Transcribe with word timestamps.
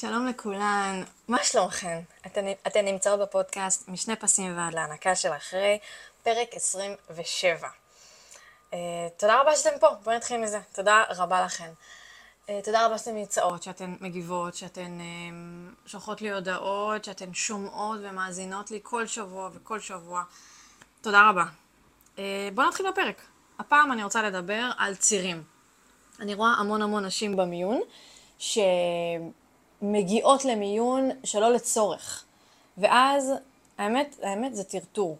שלום 0.00 0.26
לכולן, 0.26 1.02
מה 1.28 1.44
שלומכן? 1.44 2.00
אתן, 2.66 2.84
נמצאות 2.84 3.20
בפודקאסט 3.20 3.88
משני 3.88 4.16
פסים 4.16 4.58
ועד 4.58 4.74
להנקה 4.74 5.14
של 5.16 5.32
אחרי, 5.32 5.78
פרק 6.22 6.48
27. 6.52 7.68
Uh, 8.70 8.74
תודה 9.16 9.40
רבה 9.40 9.56
שאתן 9.56 9.78
פה, 9.80 9.88
בואו 10.04 10.16
נתחיל 10.16 10.40
מזה. 10.40 10.60
תודה 10.72 11.04
רבה 11.16 11.44
לכן. 11.44 11.70
Uh, 12.46 12.50
תודה 12.64 12.86
רבה 12.86 12.98
שאתן 12.98 13.14
נמצאות, 13.14 13.62
שאתן 13.62 13.94
מגיבות, 14.00 14.54
שאתן 14.54 14.98
uh, 15.00 15.88
שולחות 15.88 16.22
לי 16.22 16.32
הודעות, 16.32 17.04
שאתן 17.04 17.34
שומעות 17.34 17.98
ומאזינות 18.02 18.70
לי 18.70 18.80
כל 18.82 19.06
שבוע 19.06 19.50
וכל 19.54 19.80
שבוע. 19.80 20.22
תודה 21.00 21.30
רבה. 21.30 21.44
Uh, 22.16 22.20
בואו 22.54 22.68
נתחיל 22.68 22.90
בפרק. 22.90 23.22
הפעם 23.58 23.92
אני 23.92 24.04
רוצה 24.04 24.22
לדבר 24.22 24.70
על 24.78 24.94
צירים. 24.94 25.42
אני 26.20 26.34
רואה 26.34 26.50
המון 26.50 26.82
המון 26.82 27.04
נשים 27.04 27.36
במיון, 27.36 27.80
ש... 28.38 28.58
מגיעות 29.82 30.44
למיון 30.44 31.10
שלא 31.24 31.52
לצורך. 31.52 32.24
ואז, 32.78 33.32
האמת, 33.78 34.16
האמת 34.22 34.56
זה 34.56 34.64
טרטור. 34.64 35.16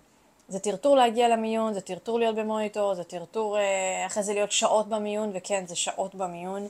זה 0.49 0.59
טרטור 0.59 0.97
להגיע 0.97 1.29
למיון, 1.29 1.75
זה 1.75 1.81
טרטור 1.81 2.19
להיות 2.19 2.37
במוניטור, 2.37 2.95
זה 2.95 3.05
טרטור 3.05 3.59
אה, 3.59 4.07
אחרי 4.07 4.23
זה 4.23 4.35
להיות 4.35 4.53
שעות 4.53 4.89
במיון, 4.89 5.31
וכן, 5.35 5.67
זה 5.67 5.77
שעות 5.77 6.15
במיון, 6.15 6.69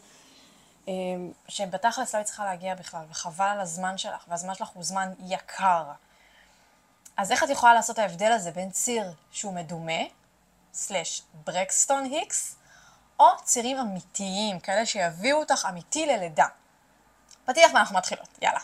אה, 0.89 0.93
שבתכלס 1.49 2.15
לא 2.15 2.19
היית 2.19 2.27
צריכה 2.27 2.45
להגיע 2.45 2.75
בכלל, 2.75 3.05
וחבל 3.11 3.45
על 3.45 3.61
הזמן 3.61 3.99
שלך, 3.99 4.25
והזמן 4.29 4.55
שלך 4.55 4.69
הוא 4.69 4.85
זמן 4.85 5.13
יקר. 5.27 5.83
אז 7.17 7.33
איך 7.33 7.45
את 7.45 7.49
יכולה 7.49 7.75
לעשות 7.75 7.99
ההבדל 7.99 8.33
הזה 8.33 8.51
בין 8.51 8.71
ציר 8.71 9.05
שהוא 9.31 9.55
מדומה, 9.55 10.03
סלש 10.73 11.23
ברקסטון 11.47 12.05
היקס, 12.05 12.57
או 13.21 13.27
צירים 13.45 13.79
אמיתיים, 13.79 14.61
כאלה 14.61 14.87
שיביאו 14.87 15.39
אותך 15.39 15.67
אמיתי 15.71 16.07
ללידה. 16.07 16.47
פתיח 17.49 17.75
ואנחנו 17.75 17.99
מתחילות, 17.99 18.39
יאללה. 18.43 18.61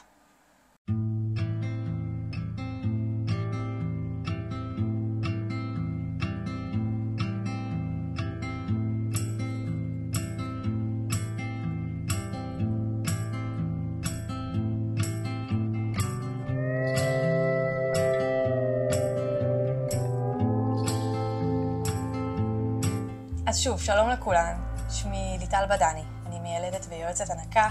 שוב, 23.64 23.80
שלום 23.80 24.10
לכולן, 24.10 24.54
שמי 24.90 25.36
ליטל 25.40 25.64
בדני, 25.70 26.02
אני 26.26 26.40
מיילדת 26.40 26.86
ויועצת 26.88 27.30
הנקה 27.30 27.68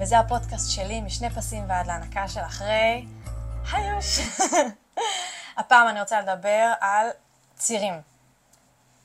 וזה 0.00 0.18
הפודקאסט 0.18 0.70
שלי, 0.70 1.00
משני 1.00 1.30
פסים 1.30 1.64
ועד 1.68 1.86
להנקה 1.86 2.28
של 2.28 2.40
אחרי. 2.40 3.04
היוש! 3.72 4.18
הפעם 5.58 5.88
אני 5.88 6.00
רוצה 6.00 6.20
לדבר 6.20 6.72
על 6.80 7.06
צירים. 7.56 8.00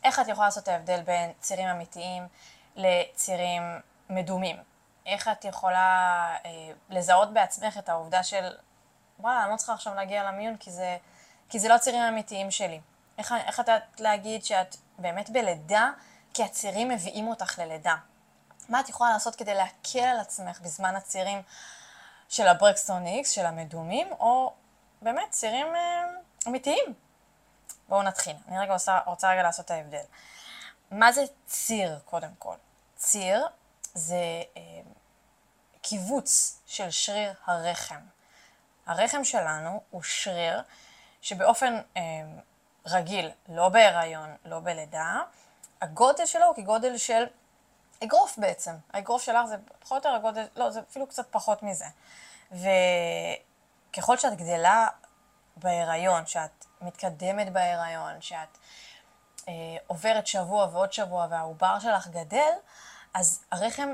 איך 0.03 0.19
את 0.19 0.27
יכולה 0.27 0.47
לעשות 0.47 0.63
את 0.63 0.67
ההבדל 0.67 1.01
בין 1.01 1.31
צירים 1.39 1.67
אמיתיים 1.67 2.27
לצירים 2.75 3.61
מדומים? 4.09 4.55
איך 5.05 5.27
את 5.27 5.45
יכולה 5.45 6.35
אה, 6.45 6.51
לזהות 6.89 7.33
בעצמך 7.33 7.77
את 7.77 7.89
העובדה 7.89 8.23
של, 8.23 8.53
וואלה, 9.19 9.43
אני 9.43 9.51
לא 9.51 9.57
צריכה 9.57 9.73
עכשיו 9.73 9.95
להגיע 9.95 10.23
למיון 10.23 10.57
כי 10.57 10.71
זה, 10.71 10.97
כי 11.49 11.59
זה 11.59 11.69
לא 11.69 11.77
צירים 11.77 12.01
אמיתיים 12.01 12.51
שלי. 12.51 12.79
איך, 13.17 13.33
איך 13.45 13.59
את 13.59 13.69
להגיד 13.99 14.45
שאת 14.45 14.75
באמת 14.99 15.29
בלידה, 15.29 15.91
כי 16.33 16.43
הצירים 16.43 16.89
מביאים 16.89 17.27
אותך 17.27 17.59
ללידה. 17.59 17.95
מה 18.69 18.79
את 18.79 18.89
יכולה 18.89 19.09
לעשות 19.09 19.35
כדי 19.35 19.53
להקל 19.53 19.99
על 19.99 20.19
עצמך 20.19 20.59
בזמן 20.61 20.95
הצירים 20.95 21.41
של 22.29 22.47
הברקסטון 22.47 23.05
איקס, 23.05 23.29
של 23.29 23.45
המדומים, 23.45 24.11
או 24.11 24.53
באמת 25.01 25.31
צירים 25.31 25.75
אה, 25.75 26.05
אמיתיים. 26.47 26.93
בואו 27.89 28.03
נתחיל. 28.03 28.35
אני 28.47 28.59
רגע 28.59 28.73
רוצה, 28.73 28.99
רוצה 29.05 29.31
רגע 29.31 29.43
לעשות 29.43 29.65
את 29.65 29.71
ההבדל. 29.71 30.03
מה 30.91 31.11
זה 31.11 31.23
ציר, 31.45 31.99
קודם 32.05 32.31
כל? 32.39 32.55
ציר 32.95 33.47
זה 33.93 34.43
אה, 34.57 34.61
קיבוץ 35.81 36.59
של 36.65 36.91
שריר 36.91 37.33
הרחם. 37.45 37.99
הרחם 38.85 39.23
שלנו 39.23 39.81
הוא 39.89 40.03
שריר 40.03 40.61
שבאופן 41.21 41.81
אה, 41.97 42.01
רגיל, 42.85 43.31
לא 43.49 43.69
בהיריון, 43.69 44.35
לא 44.45 44.59
בלידה, 44.59 45.21
הגודל 45.81 46.25
שלו 46.25 46.45
הוא 46.45 46.55
כגודל 46.55 46.97
של 46.97 47.25
אגרוף 48.03 48.37
בעצם. 48.37 48.71
האגרוף 48.93 49.21
שלך 49.21 49.45
זה 49.45 49.55
פחות 49.79 50.05
או 50.05 50.11
יותר 50.11 50.19
הגודל, 50.19 50.47
לא, 50.55 50.71
זה 50.71 50.79
אפילו 50.79 51.07
קצת 51.07 51.27
פחות 51.31 51.63
מזה. 51.63 51.85
וככל 52.51 54.17
שאת 54.17 54.35
גדלה 54.37 54.87
בהיריון, 55.57 56.25
שאת 56.25 56.65
מתקדמת 56.81 57.53
בהיריון, 57.53 58.21
שאת 58.21 58.57
אה, 59.47 59.53
עוברת 59.87 60.27
שבוע 60.27 60.67
ועוד 60.71 60.93
שבוע 60.93 61.27
והעובר 61.29 61.79
שלך 61.79 62.07
גדל, 62.07 62.51
אז 63.13 63.43
הרחם 63.51 63.89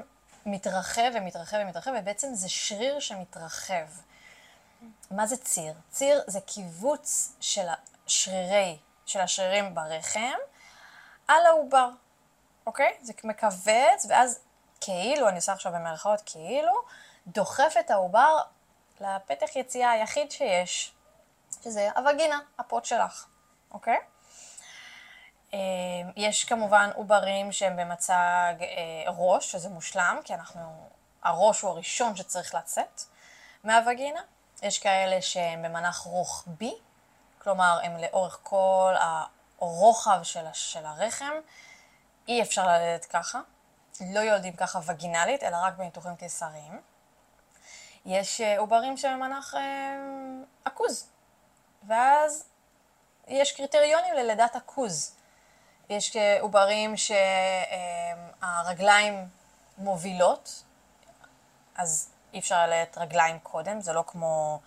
מתרחב 0.46 1.12
ומתרחב 1.14 1.58
ומתרחב, 1.62 1.92
ובעצם 2.00 2.34
זה 2.34 2.50
שריר 2.50 3.00
שמתרחב. 3.00 3.86
מה 5.12 5.28
זה 5.28 5.38
ציר? 5.38 5.74
ציר 5.90 6.22
זה 6.28 6.40
קיבוץ 6.42 7.36
של 7.40 7.68
השרירי, 8.06 8.78
של 9.06 9.20
השרירים 9.20 9.76
ברחם 9.76 10.38
על 11.28 11.46
העובר. 11.46 11.90
אוקיי? 12.66 12.98
זה 13.02 13.14
מכווץ, 13.24 14.06
ואז 14.10 14.40
כאילו, 14.82 15.28
אני 15.28 15.36
עושה 15.36 15.54
עכשיו 15.54 15.72
במרכאות 15.72 16.22
כאילו, 16.26 16.74
דוחף 17.28 17.74
את 17.80 17.92
העובר 17.92 18.38
לפתח 19.02 19.56
יציאה 19.56 19.92
היחיד 19.92 20.32
שיש, 20.32 20.94
שזה 21.64 21.90
הווגינה, 21.96 22.40
הפוט 22.60 22.86
שלך, 22.86 23.26
אוקיי? 23.72 23.98
אמ, 25.54 25.60
יש 26.16 26.46
כמובן 26.46 26.90
עוברים 26.96 27.52
שהם 27.52 27.76
במצג 27.78 28.54
אה, 28.62 29.04
ראש, 29.08 29.52
שזה 29.52 29.70
מושלם, 29.70 30.20
כי 30.24 30.34
אנחנו, 30.34 30.90
הראש 31.24 31.62
הוא 31.62 31.72
הראשון 31.72 32.16
שצריך 32.16 32.56
לצאת 32.56 33.02
מהווגינה. 33.64 34.22
יש 34.62 34.80
כאלה 34.80 35.22
שהם 35.22 35.62
במנח 35.62 35.98
רוחבי, 35.98 36.74
כלומר, 37.38 37.80
הם 37.84 37.98
לאורך 37.98 38.40
כל 38.44 38.94
הרוחב 39.60 40.20
של, 40.24 40.46
של 40.54 40.86
הרחם, 40.86 41.34
אי 42.28 42.42
אפשר 42.42 42.68
ללדת 42.68 43.06
ככה, 43.06 43.42
לא 44.02 44.20
יולדים 44.20 44.54
ככה 44.54 44.80
וגינלית, 44.86 45.44
אלא 45.44 45.58
רק 45.62 45.74
בניתוחים 45.78 46.16
קיסריים. 46.16 46.82
יש 48.06 48.42
אה, 48.42 48.60
עוברים 48.60 48.98
שמנח 48.98 49.56
אה, 49.56 49.98
עכוז, 50.66 51.08
ואז 51.88 52.46
יש 53.28 53.52
קריטריונים 53.52 54.14
ללידת 54.14 54.56
עכוז. 54.56 55.16
יש 55.90 56.16
אה, 56.16 56.38
עוברים 56.42 56.96
שהרגליים 58.42 59.28
מובילות, 59.78 60.64
אז 61.76 62.10
אי 62.34 62.40
אפשר 62.40 62.68
ללדת 62.68 62.98
רגליים 62.98 63.40
קודם, 63.40 63.82
זה 63.82 63.94
לא 63.94 64.04
כמו 64.08 64.60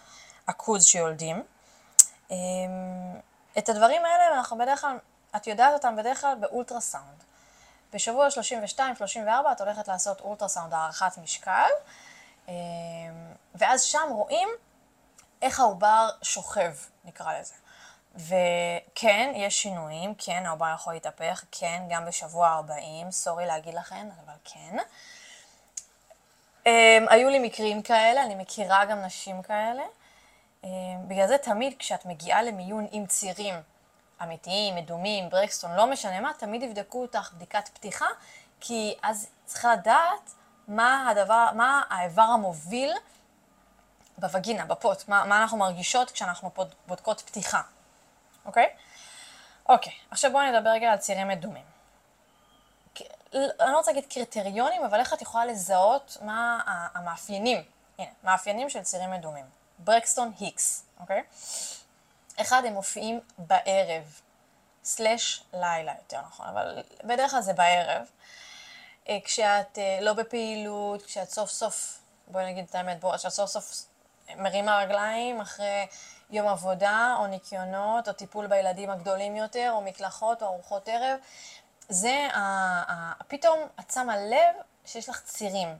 עכוז 0.46 0.84
שיולדים. 0.84 1.42
את 3.58 3.68
הדברים 3.68 4.04
האלה 4.04 4.28
אנחנו 4.38 4.58
בדרך 4.58 4.80
כלל, 4.80 4.98
את 5.36 5.46
יודעת 5.46 5.72
אותם 5.74 5.96
בדרך 5.96 6.20
כלל 6.20 6.34
באולטרסאונד. 6.40 7.24
בשבוע 7.94 8.28
32-34 8.78 9.52
את 9.52 9.60
הולכת 9.60 9.88
לעשות 9.88 10.20
אולטרסאונד 10.20 10.74
הערכת 10.74 11.18
משקל, 11.22 11.70
אמ, 12.48 12.54
ואז 13.54 13.82
שם 13.82 14.08
רואים 14.10 14.48
איך 15.42 15.60
העובר 15.60 16.08
שוכב, 16.22 16.72
נקרא 17.04 17.38
לזה. 17.40 17.54
וכן, 18.14 19.32
יש 19.34 19.62
שינויים, 19.62 20.14
כן, 20.18 20.46
העובר 20.46 20.72
יכול 20.74 20.92
להתהפך, 20.92 21.44
כן, 21.52 21.82
גם 21.90 22.06
בשבוע 22.06 22.48
40, 22.48 23.10
סורי 23.10 23.46
להגיד 23.46 23.74
לכם, 23.74 24.08
אבל 24.24 24.34
כן. 24.44 24.76
Um, 26.64 26.66
היו 27.10 27.28
לי 27.30 27.38
מקרים 27.38 27.82
כאלה, 27.82 28.22
אני 28.22 28.34
מכירה 28.34 28.84
גם 28.84 29.02
נשים 29.02 29.42
כאלה. 29.42 29.82
Um, 30.62 30.66
בגלל 31.08 31.26
זה 31.26 31.38
תמיד 31.38 31.74
כשאת 31.78 32.06
מגיעה 32.06 32.42
למיון 32.42 32.86
עם 32.90 33.06
צירים 33.06 33.54
אמיתיים, 34.22 34.74
מדומים, 34.74 35.28
ברקסטון, 35.30 35.74
לא 35.74 35.86
משנה 35.86 36.20
מה, 36.20 36.32
תמיד 36.38 36.62
יבדקו 36.62 37.02
אותך 37.02 37.32
בדיקת 37.32 37.68
פתיחה, 37.68 38.06
כי 38.60 38.94
אז 39.02 39.28
צריכה 39.44 39.72
לדעת 39.72 40.34
מה 40.68 41.08
הדבר, 41.10 41.48
מה 41.54 41.82
האיבר 41.90 42.22
המוביל 42.22 42.92
בווגינה, 44.18 44.64
בפוט, 44.64 45.08
מה, 45.08 45.24
מה 45.24 45.42
אנחנו 45.42 45.58
מרגישות 45.58 46.10
כשאנחנו 46.10 46.50
בודקות 46.86 47.20
פתיחה, 47.20 47.62
אוקיי? 48.44 48.66
אוקיי, 49.68 49.92
עכשיו 50.10 50.32
בואו 50.32 50.42
נדבר 50.52 50.70
רגע 50.70 50.92
על 50.92 50.98
צירים 50.98 51.28
מדומים. 51.28 51.64
אני 53.34 53.72
לא 53.72 53.76
רוצה 53.76 53.92
להגיד 53.92 54.12
קריטריונים, 54.12 54.84
אבל 54.84 55.00
איך 55.00 55.14
את 55.14 55.22
יכולה 55.22 55.46
לזהות 55.46 56.16
מה 56.22 56.60
המאפיינים, 56.94 57.62
הנה, 57.98 58.10
מאפיינים 58.24 58.70
של 58.70 58.82
צירים 58.82 59.10
מדומים. 59.10 59.44
ברקסטון 59.78 60.32
היקס, 60.38 60.84
אוקיי? 61.00 61.22
אחד, 62.40 62.62
הם 62.66 62.72
מופיעים 62.72 63.20
בערב, 63.38 64.20
סלש 64.84 65.44
לילה 65.52 65.92
יותר 65.98 66.20
נכון, 66.20 66.46
אבל 66.46 66.82
בדרך 67.04 67.30
כלל 67.30 67.40
זה 67.40 67.52
בערב. 67.52 68.06
אה, 69.08 69.18
כשאת 69.24 69.78
אה, 69.78 69.98
לא 70.00 70.12
בפעילות, 70.12 71.02
כשאת 71.02 71.30
סוף 71.30 71.50
סוף 71.50 71.98
בואי 72.28 72.46
נגיד 72.52 72.64
את 72.70 72.74
האמת, 72.74 73.00
בואי, 73.00 73.18
שאת 73.18 73.30
סוף 73.30 73.50
סוף 73.50 73.84
מרימה 74.36 74.78
רגליים 74.78 75.40
אחרי 75.40 75.86
יום 76.30 76.48
עבודה, 76.48 77.16
או 77.18 77.26
ניקיונות, 77.26 78.08
או 78.08 78.12
טיפול 78.12 78.46
בילדים 78.46 78.90
הגדולים 78.90 79.36
יותר, 79.36 79.70
או 79.72 79.80
מקלחות, 79.80 80.42
או 80.42 80.46
ארוחות 80.46 80.88
ערב, 80.88 81.18
זה 81.88 82.28
ה, 82.32 82.40
ה, 82.92 83.12
פתאום 83.28 83.58
את 83.80 83.90
שמה 83.90 84.16
לב 84.16 84.54
שיש 84.86 85.08
לך 85.08 85.20
צירים. 85.20 85.78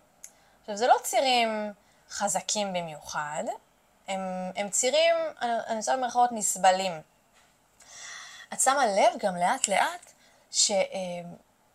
עכשיו, 0.61 0.77
זה 0.77 0.87
לא 0.87 0.97
צירים 1.03 1.73
חזקים 2.11 2.73
במיוחד, 2.73 3.45
הם, 4.09 4.21
הם 4.57 4.71
צירים, 4.71 5.15
אני 5.41 5.77
עושה 5.77 5.97
במרכאות 5.97 6.33
נסבלים. 6.33 6.93
את 8.53 8.61
שמה 8.61 8.87
לב 8.87 9.19
גם 9.19 9.37
לאט 9.37 9.69
לאט 9.69 10.13
ש, 10.51 10.71
אה, 10.71 10.77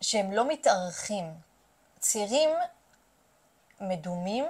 שהם 0.00 0.32
לא 0.32 0.48
מתארכים. 0.48 1.34
צירים 1.98 2.50
מדומים, 3.80 4.44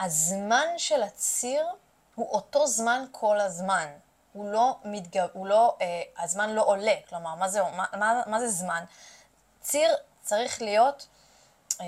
הזמן 0.00 0.66
של 0.76 1.02
הציר 1.02 1.66
הוא 2.14 2.30
אותו 2.30 2.66
זמן 2.66 3.04
כל 3.10 3.40
הזמן. 3.40 3.86
הוא 4.32 4.52
לא 4.52 4.78
מתגב... 4.84 5.28
הוא 5.32 5.46
לא, 5.46 5.76
אה, 5.80 6.02
הזמן 6.18 6.50
לא 6.50 6.62
עולה. 6.62 6.94
כלומר, 7.08 7.34
מה 7.34 7.48
זה, 7.48 7.62
מה, 7.62 7.84
מה, 7.92 8.22
מה 8.26 8.40
זה 8.40 8.48
זמן? 8.48 8.84
ציר 9.60 9.94
צריך 10.22 10.62
להיות 10.62 11.06
אה, 11.80 11.86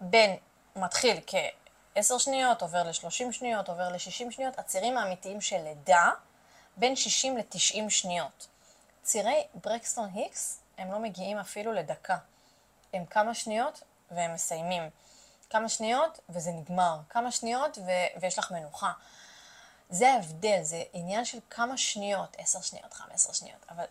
בין, 0.00 0.36
מתחיל 0.76 1.20
כ-10 1.96 2.18
שניות, 2.18 2.62
עובר 2.62 2.82
ל-30 2.82 3.32
שניות, 3.32 3.68
עובר 3.68 3.88
ל-60 3.88 4.30
שניות. 4.30 4.58
הצירים 4.58 4.98
האמיתיים 4.98 5.40
של 5.40 5.62
לידה, 5.62 6.10
בין 6.76 6.96
60 6.96 7.36
ל-90 7.36 7.90
שניות. 7.90 8.46
צירי 9.02 9.46
ברקסטון 9.54 10.10
היקס, 10.14 10.60
הם 10.78 10.92
לא 10.92 10.98
מגיעים 10.98 11.38
אפילו 11.38 11.72
לדקה. 11.72 12.18
הם 12.92 13.06
כמה 13.06 13.34
שניות 13.34 13.82
והם 14.10 14.34
מסיימים. 14.34 14.90
כמה 15.50 15.68
שניות 15.68 16.20
וזה 16.28 16.50
נגמר. 16.50 16.98
כמה 17.08 17.30
שניות 17.30 17.78
ו- 17.78 18.20
ויש 18.20 18.38
לך 18.38 18.50
מנוחה. 18.50 18.92
זה 19.90 20.10
ההבדל, 20.10 20.62
זה 20.62 20.82
עניין 20.92 21.24
של 21.24 21.38
כמה 21.50 21.76
שניות, 21.76 22.36
עשר 22.38 22.60
שניות, 22.60 22.94
חמש 22.94 23.12
עשר 23.14 23.32
שניות, 23.32 23.66
אבל, 23.70 23.84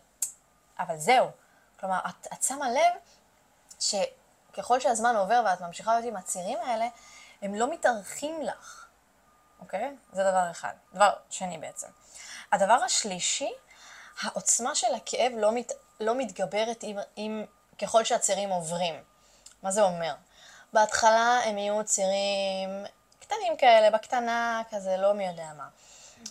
אבל 0.78 0.96
זהו. 0.96 1.30
כלומר, 1.80 2.00
את, 2.08 2.26
את 2.32 2.42
שמה 2.42 2.70
לב 2.70 2.92
שככל 3.80 4.80
שהזמן 4.80 5.16
עובר 5.16 5.42
ואת 5.46 5.60
ממשיכה 5.60 5.92
להיות 5.94 6.06
עם 6.06 6.16
הצירים 6.16 6.58
האלה, 6.58 6.88
הם 7.42 7.54
לא 7.54 7.70
מתארחים 7.70 8.42
לך, 8.42 8.86
אוקיי? 9.60 9.96
זה 10.12 10.22
דבר 10.22 10.50
אחד. 10.50 10.72
דבר 10.94 11.12
שני 11.30 11.58
בעצם. 11.58 11.88
הדבר 12.52 12.78
השלישי, 12.84 13.52
העוצמה 14.22 14.74
של 14.74 14.94
הכאב 14.94 15.32
לא, 15.36 15.52
מת, 15.52 15.72
לא 16.00 16.14
מתגברת 16.14 16.82
עם, 16.82 16.98
עם, 17.16 17.44
ככל 17.82 18.04
שהצירים 18.04 18.48
עוברים. 18.48 19.02
מה 19.62 19.70
זה 19.70 19.82
אומר? 19.82 20.14
בהתחלה 20.72 21.40
הם 21.44 21.58
יהיו 21.58 21.84
צירים 21.84 22.84
קטנים 23.20 23.56
כאלה, 23.56 23.90
בקטנה, 23.90 24.62
כזה, 24.70 24.96
לא 24.96 25.14
מי 25.14 25.26
יודע 25.26 25.52
מה. 25.56 25.68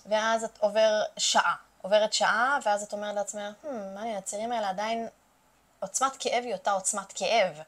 ואז 0.06 0.44
את 0.44 0.58
עובר 0.58 1.02
שעה, 1.18 1.56
עוברת 1.82 2.14
שעה, 2.14 2.60
ואז 2.66 2.84
את 2.84 2.94
אומרת 2.94 3.16
לעצמך, 3.16 3.54
hmm, 3.64 3.68
מעניין, 3.68 4.18
הצירים 4.18 4.52
האלה 4.52 4.70
עדיין, 4.70 5.08
עוצמת 5.80 6.12
כאב 6.20 6.44
היא 6.44 6.54
אותה 6.54 6.72
עוצמת 6.72 7.14
כאב. 7.16 7.62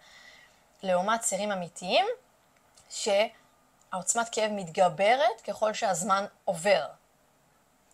לעומת 0.83 1.21
צירים 1.21 1.51
אמיתיים, 1.51 2.05
שהעוצמת 2.89 4.29
כאב 4.31 4.51
מתגברת 4.51 5.41
ככל 5.47 5.73
שהזמן 5.73 6.25
עובר, 6.45 6.87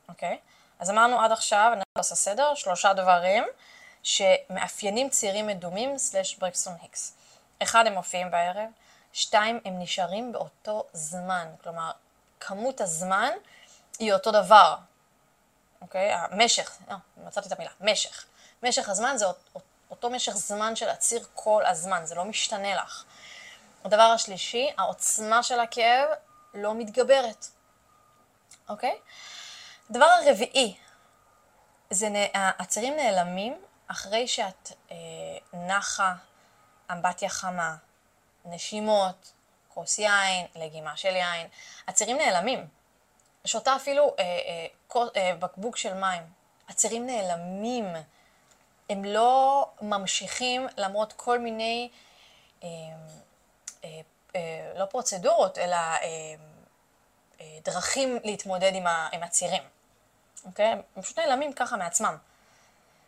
אוקיי? 0.10 0.40
אז 0.80 0.90
אמרנו 0.90 1.22
עד 1.22 1.32
עכשיו, 1.32 1.70
אני 1.74 1.82
לא 1.96 2.00
עושה 2.00 2.16
סדר, 2.16 2.56
שלושה 2.56 2.94
דברים 2.94 3.44
שמאפיינים 4.04 5.10
צירים 5.10 5.48
מדומים 5.48 5.98
סלש 5.98 6.36
ברקסון 6.36 6.74
היקס. 6.82 7.14
אחד, 7.64 7.88
הם 7.88 7.94
מופיעים 7.94 8.32
בערב, 8.32 8.70
שתיים, 9.14 9.60
הם 9.66 9.80
נשארים 9.80 10.32
באותו 10.32 10.86
זמן. 10.94 11.48
כלומר, 11.64 11.92
כמות 12.40 12.82
הזמן 12.82 13.32
היא 14.00 14.14
אותו 14.14 14.32
דבר, 14.32 14.76
אוקיי? 15.82 16.14
המשך, 16.14 16.78
לא, 16.90 16.96
מצאתי 17.18 17.48
את 17.48 17.52
המילה, 17.52 17.72
משך. 17.82 18.26
משך 18.64 18.90
הזמן 18.90 19.18
זה 19.18 19.26
אותו 19.92 20.10
משך 20.10 20.32
זמן 20.32 20.76
של 20.76 20.90
הציר 20.90 21.26
כל 21.34 21.66
הזמן, 21.66 22.06
זה 22.06 22.16
לא 22.16 22.26
משתנה 22.26 22.76
לך. 22.76 23.04
הדבר 23.84 24.02
השלישי, 24.02 24.70
העוצמה 24.78 25.44
של 25.44 25.60
הכאב 25.60 26.10
לא 26.54 26.76
מתגברת, 26.76 27.46
אוקיי? 28.70 29.00
הדבר 29.90 30.06
הרביעי, 30.06 30.78
זה 31.90 32.08
הצירים 32.34 32.96
נעלמים 32.96 33.62
אחרי 33.88 34.28
שאת 34.28 34.72
אה, 34.92 34.96
נחה, 35.54 36.14
אמבטיה 36.92 37.30
חמה, 37.30 37.76
נשימות, 38.46 39.32
כוס 39.74 40.00
יין, 40.00 40.46
לגימה 40.56 40.98
של 40.98 41.16
יין, 41.16 41.48
הצירים 41.88 42.18
נעלמים. 42.18 42.68
שותה 43.46 43.76
אפילו 43.76 44.16
אה, 44.20 44.24
אה, 44.96 45.02
אה, 45.16 45.36
בקבוק 45.36 45.78
של 45.78 45.94
מים. 45.94 46.24
הצירים 46.70 47.06
נעלמים. 47.06 47.86
הם 48.90 49.06
לא 49.06 49.70
ממשיכים 49.82 50.68
למרות 50.78 51.14
כל 51.14 51.40
מיני, 51.40 51.90
אה, 52.64 52.70
לא 54.76 54.86
פרוצדורות, 54.86 55.58
אלא 55.58 55.76
אה, 55.76 56.00
אה, 57.42 57.58
דרכים 57.64 58.20
להתמודד 58.24 58.72
עם, 58.76 58.88
ה, 58.88 59.10
עם 59.12 59.24
הצירים. 59.24 59.64
אוקיי? 60.46 60.66
הם 60.96 61.02
פשוט 61.02 61.20
נעלמים 61.20 61.54
ככה 61.54 61.78
מעצמם. 61.78 62.18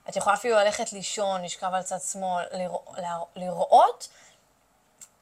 את 0.09 0.15
יכולה 0.15 0.35
אפילו 0.35 0.55
ללכת 0.55 0.93
לישון, 0.93 1.43
לשכב 1.43 1.73
על 1.73 1.83
צד 1.83 1.99
שמאל, 2.11 2.45
לראות, 2.51 2.95
לראות 3.35 4.07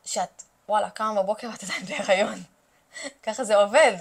שאת, 0.05 0.43
וואלה, 0.69 0.89
קמה 0.89 1.23
בבוקר 1.23 1.49
ואת 1.51 1.63
עדיין 1.63 1.85
בהיריון. 1.85 2.43
ככה 3.23 3.43
זה 3.43 3.55
עובד, 3.55 3.93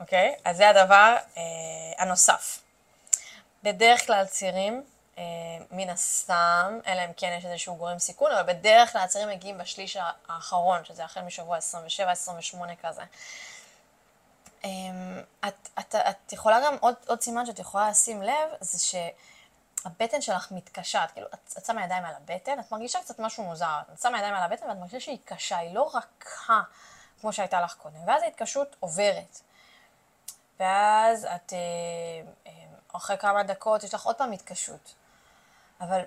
אוקיי? 0.00 0.36
אז 0.44 0.56
זה 0.56 0.68
הדבר 0.68 1.16
אה, 1.36 1.42
הנוסף. 1.98 2.60
בדרך 3.62 4.06
כלל 4.06 4.24
צירים, 4.26 4.74
אה, 4.74 4.95
מן 5.70 5.90
הסתם, 5.90 6.78
אלא 6.86 7.04
אם 7.04 7.12
כן 7.16 7.36
יש 7.38 7.44
איזשהו 7.44 7.76
גורם 7.76 7.98
סיכון, 7.98 8.32
אבל 8.32 8.52
בדרך 8.52 8.92
כלל 8.92 9.02
הצירים 9.02 9.28
מגיעים 9.28 9.58
בשליש 9.58 9.96
האחרון, 10.28 10.84
שזה 10.84 11.04
החל 11.04 11.22
משבוע 11.22 11.58
27-28 11.58 11.60
כזה. 12.82 13.02
אה, 14.64 14.70
את, 15.48 15.68
את, 15.78 15.94
את 15.94 16.32
יכולה 16.32 16.60
גם, 16.64 16.76
עוד, 16.80 16.94
עוד 17.06 17.20
סימן 17.20 17.46
שאת 17.46 17.58
יכולה 17.58 17.90
לשים 17.90 18.22
לב, 18.22 18.50
זה 18.60 18.78
ש... 18.78 18.94
הבטן 19.86 20.20
שלך 20.20 20.52
מתקשה, 20.52 21.04
כאילו, 21.12 21.26
את, 21.34 21.54
את 21.58 21.64
שמה 21.64 21.84
ידיים 21.84 22.04
על 22.04 22.14
הבטן, 22.14 22.60
את 22.60 22.72
מרגישה 22.72 23.00
קצת 23.00 23.18
משהו 23.18 23.44
מוזר, 23.44 23.80
את 23.94 24.00
שמה 24.00 24.18
ידיים 24.18 24.34
על 24.34 24.42
הבטן 24.42 24.68
ואת 24.68 24.76
מרגישה 24.76 25.00
שהיא 25.00 25.18
קשה, 25.24 25.58
היא 25.58 25.74
לא 25.74 25.90
רכה 25.94 26.62
כמו 27.20 27.32
שהייתה 27.32 27.60
לך 27.60 27.74
קודם, 27.74 28.08
ואז 28.08 28.22
ההתקשות 28.22 28.76
עוברת. 28.80 29.40
ואז 30.60 31.24
את, 31.24 31.52
אה, 31.52 31.58
אה, 32.46 32.52
אחרי 32.92 33.18
כמה 33.18 33.42
דקות 33.42 33.84
יש 33.84 33.94
לך 33.94 34.06
עוד 34.06 34.16
פעם 34.16 34.32
התקשות, 34.32 34.94
אבל 35.80 36.00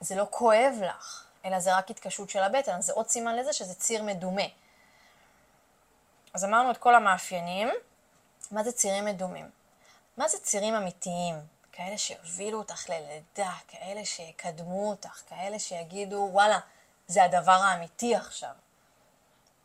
זה 0.00 0.14
לא 0.14 0.26
כואב 0.30 0.74
לך, 0.82 1.24
אלא 1.44 1.60
זה 1.60 1.76
רק 1.76 1.90
התקשות 1.90 2.30
של 2.30 2.42
הבטן, 2.42 2.80
זה 2.80 2.92
עוד 2.92 3.08
סימן 3.08 3.36
לזה 3.36 3.52
שזה 3.52 3.74
ציר 3.74 4.02
מדומה. 4.02 4.46
אז 6.34 6.44
אמרנו 6.44 6.70
את 6.70 6.76
כל 6.76 6.94
המאפיינים, 6.94 7.70
מה 8.50 8.64
זה 8.64 8.72
צירים 8.72 9.04
מדומים? 9.04 9.50
מה 10.16 10.28
זה 10.28 10.38
צירים 10.38 10.74
אמיתיים? 10.74 11.40
כאלה 11.72 11.98
שיובילו 11.98 12.58
אותך 12.58 12.90
ללידה, 12.90 13.52
כאלה 13.68 14.04
שיקדמו 14.04 14.90
אותך, 14.90 15.22
כאלה 15.26 15.58
שיגידו, 15.58 16.28
וואלה, 16.32 16.58
זה 17.06 17.24
הדבר 17.24 17.52
האמיתי 17.52 18.14
עכשיו. 18.14 18.50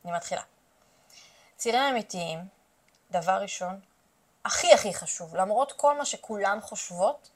אני 0.05 0.13
מתחילה. 0.13 0.41
צירים 1.57 1.81
אמיתיים, 1.81 2.47
דבר 3.11 3.41
ראשון, 3.41 3.79
הכי 4.45 4.73
הכי 4.73 4.93
חשוב, 4.93 5.35
למרות 5.35 5.71
כל 5.71 5.97
מה 5.97 6.05
שכולן 6.05 6.61
חושבות, 6.61 7.29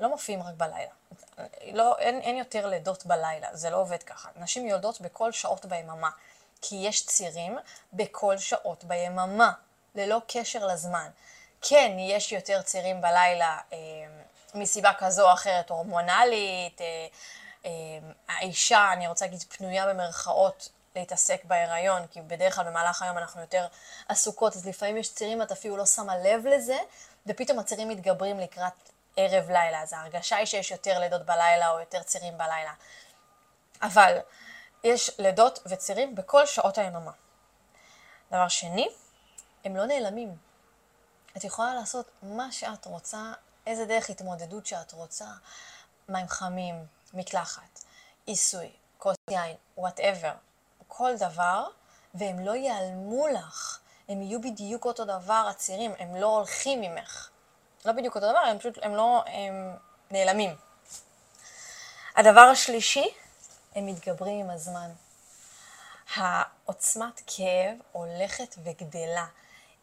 לא 0.00 0.08
מופיעים 0.08 0.42
רק 0.42 0.54
בלילה. 0.54 0.92
לא, 1.72 1.98
אין, 1.98 2.20
אין 2.20 2.36
יותר 2.36 2.66
לידות 2.66 3.06
בלילה, 3.06 3.48
זה 3.52 3.70
לא 3.70 3.76
עובד 3.76 4.02
ככה. 4.02 4.28
נשים 4.36 4.66
יולדות 4.66 5.00
בכל 5.00 5.32
שעות 5.32 5.66
ביממה, 5.66 6.10
כי 6.62 6.76
יש 6.76 7.06
צירים 7.06 7.58
בכל 7.92 8.38
שעות 8.38 8.84
ביממה, 8.84 9.52
ללא 9.94 10.20
קשר 10.28 10.66
לזמן. 10.66 11.08
כן, 11.62 11.96
יש 11.98 12.32
יותר 12.32 12.62
צירים 12.62 13.00
בלילה 13.00 13.58
אה, 13.72 13.78
מסיבה 14.54 14.92
כזו 14.98 15.28
או 15.28 15.32
אחרת, 15.32 15.70
הורמונלית, 15.70 16.80
אה, 16.80 17.06
אה, 17.66 17.70
האישה, 18.28 18.92
אני 18.92 19.08
רוצה 19.08 19.24
להגיד, 19.24 19.42
פנויה 19.42 19.86
במרכאות 19.86 20.68
להתעסק 20.96 21.44
בהיריון, 21.44 22.06
כי 22.06 22.20
בדרך 22.20 22.54
כלל 22.54 22.64
במהלך 22.64 23.02
היום 23.02 23.18
אנחנו 23.18 23.40
יותר 23.40 23.66
עסוקות, 24.08 24.56
אז 24.56 24.66
לפעמים 24.66 24.96
יש 24.96 25.14
צירים, 25.14 25.42
את 25.42 25.52
אפילו 25.52 25.76
לא 25.76 25.86
שמה 25.86 26.18
לב 26.18 26.46
לזה, 26.46 26.78
ופתאום 27.26 27.58
הצירים 27.58 27.88
מתגברים 27.88 28.40
לקראת 28.40 28.72
ערב 29.16 29.50
לילה, 29.50 29.82
אז 29.82 29.92
ההרגשה 29.92 30.36
היא 30.36 30.46
שיש 30.46 30.70
יותר 30.70 30.98
לידות 30.98 31.26
בלילה 31.26 31.70
או 31.70 31.80
יותר 31.80 32.02
צירים 32.02 32.38
בלילה. 32.38 32.72
אבל 33.82 34.18
יש 34.84 35.10
לידות 35.18 35.58
וצירים 35.66 36.14
בכל 36.14 36.46
שעות 36.46 36.78
היממה. 36.78 37.12
דבר 38.30 38.48
שני, 38.48 38.88
הם 39.64 39.76
לא 39.76 39.86
נעלמים. 39.86 40.36
את 41.36 41.44
יכולה 41.44 41.74
לעשות 41.74 42.10
מה 42.22 42.52
שאת 42.52 42.86
רוצה, 42.86 43.32
איזה 43.66 43.84
דרך 43.84 44.10
התמודדות 44.10 44.66
שאת 44.66 44.92
רוצה, 44.92 45.26
מים 46.08 46.28
חמים, 46.28 46.86
מקלחת, 47.14 47.84
עיסוי, 48.26 48.72
כוס 48.98 49.16
יין, 49.30 49.56
וואטאבר. 49.76 50.32
כל 50.88 51.16
דבר 51.16 51.68
והם 52.14 52.38
לא 52.38 52.56
ייעלמו 52.56 53.26
לך. 53.28 53.78
הם 54.08 54.22
יהיו 54.22 54.40
בדיוק 54.40 54.84
אותו 54.84 55.04
דבר, 55.04 55.46
הצירים, 55.50 55.92
הם 55.98 56.16
לא 56.16 56.26
הולכים 56.26 56.80
ממך. 56.80 57.30
לא 57.84 57.92
בדיוק 57.92 58.14
אותו 58.14 58.30
דבר, 58.30 58.38
הם 58.38 58.58
פשוט, 58.58 58.78
הם 58.82 58.94
לא, 58.94 59.24
הם 59.26 59.76
נעלמים. 60.10 60.54
הדבר 62.16 62.40
השלישי, 62.40 63.08
הם 63.74 63.86
מתגברים 63.86 64.40
עם 64.44 64.50
הזמן. 64.50 64.90
העוצמת 66.14 67.20
כאב 67.26 67.78
הולכת 67.92 68.54
וגדלה. 68.64 69.26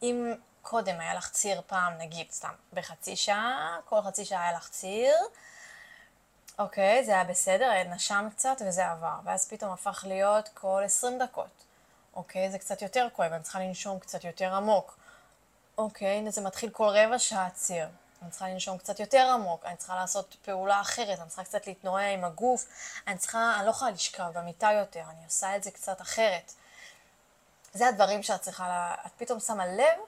אם 0.02 0.34
קודם 0.62 1.00
היה 1.00 1.14
לך 1.14 1.30
ציר 1.30 1.62
פעם, 1.68 1.94
נגיד, 1.98 2.32
סתם, 2.32 2.54
בחצי 2.74 3.16
שעה, 3.16 3.78
כל 3.86 4.02
חצי 4.02 4.26
שעה 4.26 4.44
היה 4.44 4.58
לך 4.58 4.70
ציר, 4.70 5.16
אוקיי, 6.60 7.04
זה 7.06 7.12
היה 7.12 7.24
בסדר, 7.24 7.72
נשם 7.90 8.28
קצת 8.36 8.62
וזה 8.68 8.86
עבר. 8.86 9.16
ואז 9.24 9.48
פתאום 9.48 9.72
הפך 9.72 10.04
להיות 10.08 10.50
כל 10.54 10.82
20 10.86 11.20
דקות. 11.20 11.64
אוקיי, 12.16 12.52
זה 12.52 12.60
קצת 12.60 12.82
יותר 12.82 13.08
כואב, 13.14 13.34
אני 13.34 13.44
צריכה 13.44 13.60
לנשום 13.60 14.00
קצת 14.00 14.24
יותר 14.24 14.56
עמוק. 14.56 14.98
אוקיי, 15.78 16.32
זה 16.32 16.42
מתחיל 16.42 16.70
כל 16.70 16.88
רבע 16.88 17.20
שעה 17.20 17.50
ציר. 17.50 17.88
אני 18.22 18.32
צריכה 18.32 18.50
לנשום 18.50 18.78
קצת 18.78 19.00
יותר 19.00 19.30
עמוק, 19.34 19.66
אני 19.66 19.76
צריכה 19.76 19.96
לעשות 19.96 20.36
פעולה 20.42 20.82
אחרת, 20.82 21.20
אני 21.20 21.28
צריכה 21.28 21.44
קצת 21.44 21.68
להתנועע 21.68 22.14
עם 22.14 22.24
הגוף, 22.24 22.66
אני 23.08 23.18
צריכה, 23.18 23.56
אני 23.58 23.66
לא 23.66 23.72
יכולה 23.72 23.92
לשכב 23.92 24.32
במיטה 24.34 24.72
יותר, 24.72 25.04
אני 25.10 25.26
עושה 25.26 25.56
את 25.56 25.64
זה 25.64 25.72
קצת 25.72 26.02
אחרת. 26.02 26.54
זה 27.74 27.88
הדברים 27.88 28.24
שאת 28.24 28.42
צריכה, 28.42 28.96
את 29.06 29.12
פתאום 29.18 29.40
שמה 29.40 29.68
לב 29.68 30.00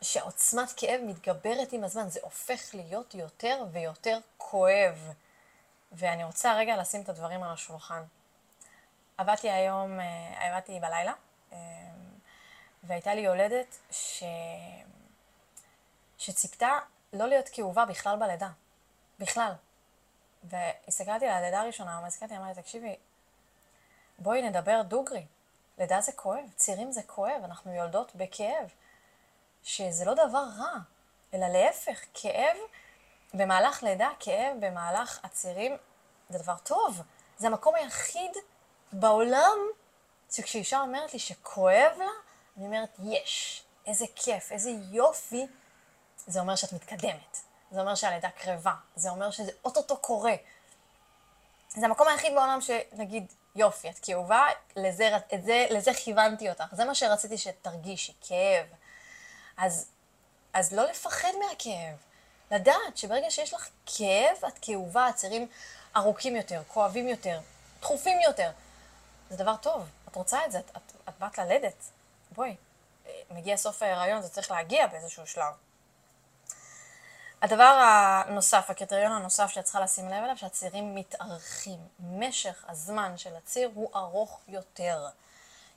שעוצמת 0.00 0.72
כאב 0.76 1.00
מתגברת 1.04 1.72
עם 1.72 1.84
הזמן, 1.84 2.08
זה 2.08 2.20
הופך 2.22 2.74
להיות 2.74 3.14
יותר 3.14 3.64
ויותר 3.72 4.18
כואב. 4.38 5.12
ואני 5.92 6.24
רוצה 6.24 6.54
רגע 6.54 6.76
לשים 6.76 7.00
את 7.00 7.08
הדברים 7.08 7.42
על 7.42 7.52
השולחן. 7.52 8.02
עבדתי 9.18 9.50
היום, 9.50 10.00
אה, 10.00 10.48
עבדתי 10.48 10.80
בלילה, 10.80 11.12
אה, 11.52 11.58
והייתה 12.82 13.14
לי 13.14 13.20
יולדת 13.20 13.76
ש... 13.90 14.24
שציפתה 16.18 16.78
לא 17.12 17.26
להיות 17.26 17.48
כאובה 17.48 17.84
בכלל 17.84 18.16
בלידה. 18.16 18.48
בכלל. 19.18 19.52
והסתכלתי 20.44 21.26
על 21.26 21.32
הלידה 21.44 21.60
הראשונה, 21.60 22.00
והסתכלתי, 22.02 22.36
אמרתי, 22.36 22.62
תקשיבי, 22.62 22.96
בואי 24.18 24.42
נדבר 24.42 24.82
דוגרי. 24.82 25.26
לידה 25.78 26.00
זה 26.00 26.12
כואב, 26.12 26.44
צירים 26.56 26.92
זה 26.92 27.02
כואב, 27.02 27.44
אנחנו 27.44 27.74
יולדות 27.74 28.14
בכאב. 28.14 28.70
שזה 29.64 30.04
לא 30.04 30.14
דבר 30.14 30.44
רע, 30.58 30.78
אלא 31.34 31.48
להפך, 31.48 32.04
כאב 32.14 32.56
במהלך 33.34 33.82
לידה, 33.82 34.08
כאב 34.20 34.56
במהלך 34.60 35.20
הצירים, 35.24 35.76
זה 36.30 36.38
דבר 36.38 36.56
טוב. 36.62 37.02
זה 37.38 37.46
המקום 37.46 37.74
היחיד 37.74 38.30
בעולם 38.92 39.58
שכשאישה 40.30 40.80
אומרת 40.80 41.12
לי 41.12 41.18
שכואב 41.18 41.92
לה, 41.98 42.10
אני 42.56 42.66
אומרת, 42.66 42.96
יש, 43.04 43.62
איזה 43.86 44.04
כיף, 44.16 44.52
איזה 44.52 44.70
יופי, 44.90 45.46
זה 46.26 46.40
אומר 46.40 46.56
שאת 46.56 46.72
מתקדמת. 46.72 47.38
זה 47.70 47.80
אומר 47.80 47.94
שהלידה 47.94 48.30
קרבה. 48.30 48.74
זה 48.96 49.10
אומר 49.10 49.30
שזה 49.30 49.52
אוטוטו 49.64 49.96
קורה. 49.96 50.34
זה 51.68 51.86
המקום 51.86 52.08
היחיד 52.08 52.32
בעולם 52.34 52.60
שנגיד, 52.60 53.32
יופי, 53.56 53.90
את 53.90 53.98
כאובה, 54.02 54.46
לזה, 54.76 55.10
זה, 55.44 55.66
לזה 55.70 55.94
כיוונתי 55.94 56.50
אותך. 56.50 56.64
זה 56.72 56.84
מה 56.84 56.94
שרציתי 56.94 57.38
שתרגישי, 57.38 58.12
כאב. 58.20 58.66
אז, 59.56 59.90
אז 60.52 60.72
לא 60.72 60.84
לפחד 60.90 61.32
מהכאב. 61.48 61.96
לדעת 62.50 62.96
שברגע 62.96 63.30
שיש 63.30 63.54
לך 63.54 63.68
כאב, 63.86 64.44
את 64.48 64.58
כאובה, 64.62 65.06
הצירים 65.06 65.48
ארוכים 65.96 66.36
יותר, 66.36 66.62
כואבים 66.68 67.08
יותר, 67.08 67.40
דחופים 67.80 68.20
יותר. 68.20 68.50
זה 69.30 69.36
דבר 69.36 69.56
טוב, 69.56 69.88
את 70.08 70.16
רוצה 70.16 70.44
את 70.46 70.52
זה, 70.52 70.58
את, 70.58 70.70
את, 70.76 70.92
את 71.08 71.18
באת 71.18 71.38
ללדת. 71.38 71.84
בואי, 72.34 72.56
מגיע 73.30 73.56
סוף 73.56 73.82
ההיריון, 73.82 74.22
זה 74.22 74.28
צריך 74.28 74.50
להגיע 74.50 74.86
באיזשהו 74.86 75.26
שלב. 75.26 75.54
הדבר 77.42 77.64
הנוסף, 77.82 78.70
הקריטריון 78.70 79.12
הנוסף 79.12 79.50
שאת 79.50 79.64
צריכה 79.64 79.80
לשים 79.80 80.08
לב 80.08 80.24
אליו, 80.24 80.36
שהצירים 80.36 80.94
מתארכים. 80.94 81.78
משך 82.00 82.64
הזמן 82.68 83.16
של 83.16 83.36
הציר 83.36 83.70
הוא 83.74 83.90
ארוך 83.94 84.40
יותר. 84.48 85.06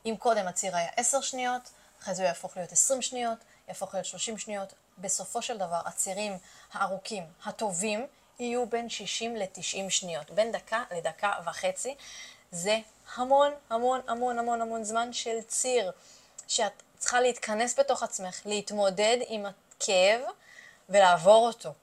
אם 0.05 0.15
קודם 0.19 0.47
הציר 0.47 0.75
היה 0.75 0.89
10 0.97 1.21
שניות, 1.21 1.71
אחרי 2.01 2.15
זה 2.15 2.21
הוא 2.21 2.27
יהפוך 2.27 2.57
להיות 2.57 2.71
20 2.71 3.01
שניות, 3.01 3.37
יהפוך 3.67 3.93
להיות 3.93 4.05
30 4.05 4.37
שניות. 4.37 4.73
בסופו 4.97 5.41
של 5.41 5.57
דבר, 5.57 5.81
הצירים 5.85 6.37
הארוכים, 6.73 7.23
הטובים, 7.45 8.07
יהיו 8.39 8.65
בין 8.65 8.89
60 8.89 9.35
ל-90 9.35 9.89
שניות. 9.89 10.31
בין 10.31 10.51
דקה 10.51 10.83
לדקה 10.91 11.33
וחצי. 11.45 11.95
זה 12.51 12.79
המון, 13.15 13.53
המון, 13.69 14.01
המון, 14.07 14.39
המון, 14.39 14.61
המון 14.61 14.83
זמן 14.83 15.13
של 15.13 15.41
ציר, 15.41 15.91
שאת 16.47 16.83
צריכה 16.97 17.21
להתכנס 17.21 17.79
בתוך 17.79 18.03
עצמך, 18.03 18.41
להתמודד 18.45 19.17
עם 19.27 19.45
הכאב 19.45 20.21
ולעבור 20.89 21.47
אותו. 21.47 21.73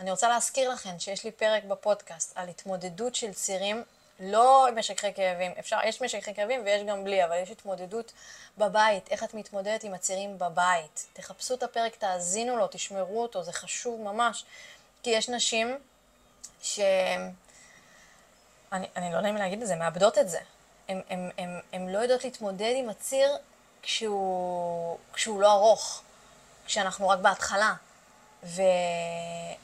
אני 0.00 0.10
רוצה 0.10 0.28
להזכיר 0.28 0.70
לכם 0.70 0.98
שיש 0.98 1.24
לי 1.24 1.30
פרק 1.30 1.64
בפודקאסט 1.64 2.32
על 2.34 2.48
התמודדות 2.48 3.14
של 3.14 3.32
צירים, 3.32 3.84
לא 4.20 4.66
משככי 4.74 5.14
כאבים, 5.14 5.52
אפשר, 5.58 5.78
יש 5.84 6.02
משככי 6.02 6.34
כאבים 6.34 6.60
ויש 6.64 6.82
גם 6.82 7.04
בלי, 7.04 7.24
אבל 7.24 7.36
יש 7.36 7.50
התמודדות 7.50 8.12
בבית, 8.58 9.08
איך 9.10 9.24
את 9.24 9.34
מתמודדת 9.34 9.84
עם 9.84 9.94
הצירים 9.94 10.38
בבית. 10.38 11.06
תחפשו 11.12 11.54
את 11.54 11.62
הפרק, 11.62 11.96
תאזינו 11.96 12.56
לו, 12.56 12.66
תשמרו 12.70 13.22
אותו, 13.22 13.42
זה 13.42 13.52
חשוב 13.52 14.00
ממש. 14.00 14.44
כי 15.02 15.10
יש 15.10 15.28
נשים 15.28 15.78
ש... 16.62 16.80
אני, 18.72 18.86
אני 18.96 19.12
לא 19.12 19.30
אם 19.30 19.36
להגיד 19.36 19.62
את 19.62 19.68
זה, 19.68 19.76
מאבדות 19.76 20.18
את 20.18 20.28
זה. 20.28 20.40
הן 21.72 21.88
לא 21.88 21.98
יודעות 21.98 22.24
להתמודד 22.24 22.72
עם 22.76 22.88
הציר 22.88 23.36
כשהוא, 23.86 24.98
כשהוא 25.12 25.40
לא 25.40 25.52
ארוך, 25.52 26.02
כשאנחנו 26.66 27.08
רק 27.08 27.18
בהתחלה. 27.18 27.74
ו... 28.42 28.62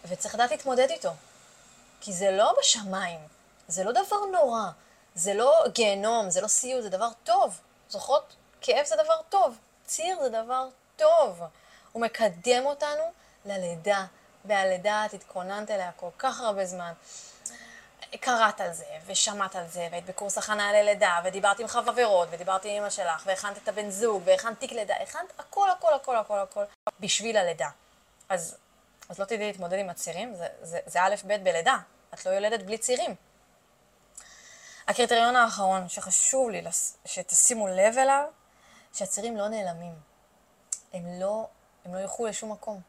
וצריך 0.08 0.34
לדעת 0.34 0.50
להתמודד 0.50 0.90
איתו. 0.90 1.10
כי 2.00 2.12
זה 2.12 2.30
לא 2.30 2.54
בשמיים, 2.58 3.20
זה 3.68 3.84
לא 3.84 3.92
דבר 3.92 4.24
נורא, 4.32 4.62
זה 5.14 5.34
לא 5.34 5.64
גיהנום, 5.72 6.30
זה 6.30 6.40
לא 6.40 6.48
סיוט, 6.48 6.82
זה 6.82 6.88
דבר 6.88 7.08
טוב. 7.24 7.60
זוכרות? 7.88 8.34
כאב 8.60 8.86
זה 8.86 8.96
דבר 8.96 9.20
טוב, 9.28 9.56
ציר 9.86 10.18
זה 10.22 10.28
דבר 10.28 10.68
טוב. 10.96 11.42
הוא 11.92 12.02
מקדם 12.02 12.66
אותנו 12.66 13.12
ללידה, 13.44 14.04
והלידה 14.44 15.06
את 15.06 15.14
התכוננת 15.14 15.70
אליה 15.70 15.90
כל 15.96 16.10
כך 16.18 16.40
הרבה 16.40 16.66
זמן. 16.66 16.92
קראת 18.20 18.60
על 18.60 18.72
זה, 18.72 18.84
ושמעת 19.06 19.56
על 19.56 19.66
זה, 19.66 19.88
והיית 19.90 20.06
בקורס 20.06 20.38
הכנה 20.38 20.72
ללידה, 20.72 21.20
ודיברת 21.24 21.60
עם 21.60 21.66
חברות, 21.66 22.28
ודיברת 22.30 22.64
עם 22.64 22.70
אמא 22.70 22.90
שלך, 22.90 23.22
והכנת 23.26 23.58
את 23.58 23.68
הבן 23.68 23.90
זוג, 23.90 24.22
והכנת 24.24 24.60
תיק 24.60 24.72
לידה, 24.72 24.94
הכנת 25.02 25.32
הכל, 25.38 25.70
הכל, 25.70 25.94
הכל, 25.94 26.16
הכל, 26.16 26.38
הכל, 26.38 26.64
בשביל 27.00 27.36
הלידה. 27.36 27.68
אז, 28.28 28.56
אז 29.08 29.18
לא 29.18 29.24
תדעי 29.24 29.46
להתמודד 29.46 29.78
עם 29.78 29.90
הצירים, 29.90 30.34
זה, 30.34 30.46
זה, 30.62 30.78
זה 30.86 31.02
א' 31.02 31.14
ב' 31.26 31.44
בלידה, 31.44 31.76
את 32.14 32.26
לא 32.26 32.30
יולדת 32.30 32.62
בלי 32.62 32.78
צירים. 32.78 33.14
הקריטריון 34.88 35.36
האחרון 35.36 35.88
שחשוב 35.88 36.50
לי 36.50 36.62
שתשימו 37.04 37.68
לב 37.68 37.98
אליו, 37.98 38.24
שהצירים 38.94 39.36
לא 39.36 39.48
נעלמים. 39.48 39.94
הם 40.92 41.20
לא, 41.20 41.46
הם 41.84 41.94
לא 41.94 42.00
ילכו 42.00 42.26
לשום 42.26 42.52
מקום. 42.52 42.80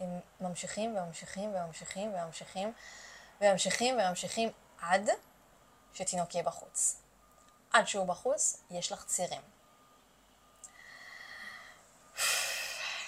הם 0.00 0.20
ממשיכים 0.40 0.96
וממשיכים 0.96 1.54
וממשיכים 1.54 2.14
וממשיכים 2.14 2.72
וממשיכים 3.40 3.94
וממשיכים 3.94 4.48
עד 4.80 5.10
שתינוק 5.94 6.34
יהיה 6.34 6.44
בחוץ. 6.44 7.02
עד 7.72 7.88
שהוא 7.88 8.06
בחוץ, 8.06 8.62
יש 8.70 8.92
לך 8.92 9.04
צירים. 9.04 9.40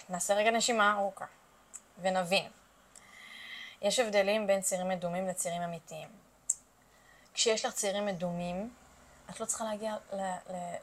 נעשה 0.08 0.34
רגע 0.34 0.50
נשימה 0.50 0.92
ארוכה 0.92 1.24
ונבין. 1.98 2.50
יש 3.82 3.98
הבדלים 3.98 4.46
בין 4.46 4.62
צירים 4.62 4.88
מדומים 4.88 5.28
לצירים 5.28 5.62
אמיתיים. 5.62 6.08
כשיש 7.34 7.64
לך 7.64 7.74
צירים 7.74 8.06
מדומים, 8.06 8.74
את 9.30 9.40
לא 9.40 9.46
צריכה 9.46 9.64
להגיע 9.64 9.96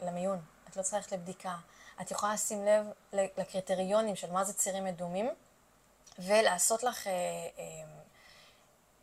למיון, 0.02 0.42
את 0.70 0.78
לא 0.78 0.82
צריכה 0.82 0.98
ללכת 0.98 1.12
לבדיקה. 1.12 1.56
את 2.02 2.12
יכולה 2.12 2.34
לשים 2.34 2.66
לב 2.66 2.86
לקריטריונים 3.14 4.16
של 4.16 4.32
מה 4.32 4.44
זה 4.44 4.54
צירים 4.54 4.84
מדומים, 4.84 5.30
ולעשות 6.20 6.84
לך 6.84 7.08
אה, 7.08 7.14
אה, 7.58 7.64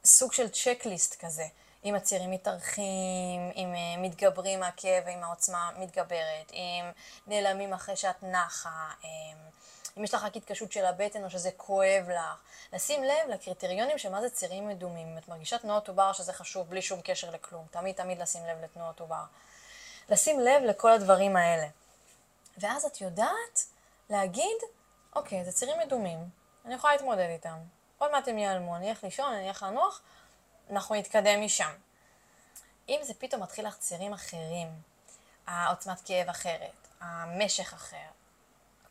סוג 0.05 0.33
של 0.33 0.49
צ'קליסט 0.49 1.25
כזה. 1.25 1.47
אם 1.85 1.95
הצירים 1.95 2.31
מתארחים, 2.31 3.51
אם 3.57 3.75
אה, 3.75 4.03
מתגברים 4.03 4.61
מהכאב, 4.61 5.09
אם 5.09 5.23
העוצמה 5.23 5.71
מתגברת, 5.79 6.53
אם 6.53 6.85
נעלמים 7.27 7.73
אחרי 7.73 7.97
שאת 7.97 8.23
נחה, 8.23 8.91
אם 9.97 10.05
יש 10.05 10.15
לך 10.15 10.25
רק 10.25 10.37
התקשות 10.37 10.73
של 10.73 10.85
הבטן 10.85 11.25
או 11.25 11.31
שזה 11.31 11.51
כואב 11.57 12.11
לך. 12.11 12.37
לשים 12.73 13.05
לב 13.05 13.29
לקריטריונים 13.29 13.99
של 13.99 14.09
מה 14.09 14.21
זה 14.21 14.31
צירים 14.31 14.69
מדומים. 14.69 15.09
אם 15.09 15.19
את 15.19 15.29
מרגישה 15.29 15.59
תנועות 15.59 15.89
עובר 15.89 16.13
שזה 16.13 16.33
חשוב 16.33 16.71
בלי 16.71 16.83
שום 16.83 17.01
קשר 17.05 17.31
לכלום, 17.31 17.67
תמיד 17.71 17.95
תמיד 17.95 18.23
לשים 18.23 18.47
לב 18.47 18.65
לתנועות 18.65 19.01
עובר. 19.01 19.25
לשים 20.09 20.41
לב 20.41 20.63
לכל 20.63 20.93
הדברים 20.93 21.37
האלה. 21.37 21.67
ואז 22.59 22.85
את 22.85 23.01
יודעת 23.01 23.65
להגיד, 24.11 24.57
אוקיי, 25.17 25.45
זה 25.45 25.53
צירים 25.53 25.79
מדומים, 25.79 26.19
אני 26.65 26.75
יכולה 26.75 26.93
להתמודד 26.93 27.29
איתם. 27.29 27.59
עוד 27.99 28.11
מעט 28.11 28.29
הם 28.29 28.39
ייעלמו, 28.39 28.77
אני 28.77 28.91
אלך 28.91 29.05
לישון, 29.05 29.33
אני 29.33 29.49
אלך 29.49 29.63
לנוח, 29.63 30.01
אנחנו 30.71 30.95
נתקדם 30.95 31.43
משם. 31.45 31.71
אם 32.89 33.01
זה 33.03 33.15
פתאום 33.15 33.43
מתחיל 33.43 33.67
לך 33.67 33.79
צירים 33.79 34.13
אחרים, 34.13 34.69
העוצמת 35.47 36.01
כאב 36.05 36.29
אחרת, 36.29 36.89
המשך 37.01 37.73
אחר. 37.73 38.07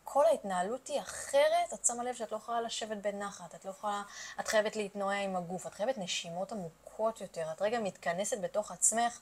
כל 0.04 0.26
ההתנהלות 0.26 0.88
היא 0.88 1.02
אחרת, 1.02 1.74
את 1.74 1.86
שמה 1.86 2.04
לב 2.04 2.16
שאת 2.16 2.32
לא 2.32 2.38
יכולה 2.38 2.62
לשבת 2.62 2.98
בנחת, 2.98 3.56
את 3.56 3.66
לא 3.66 3.70
יכולה, 3.70 4.04
את 4.40 4.48
חייבת 4.48 4.76
להתנועע 4.76 5.22
עם 5.22 5.36
הגוף, 5.36 5.68
את 5.68 5.74
חייבת 5.74 5.98
נשימות 5.98 6.52
עמוקות 6.52 7.22
יותר, 7.22 7.52
את 7.52 7.62
רגע 7.62 7.80
מתכנסת 7.80 8.38
בתוך 8.42 8.72
עצמך, 8.72 9.20